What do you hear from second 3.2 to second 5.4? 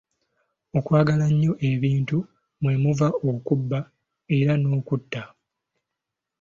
okubba era n'okutta.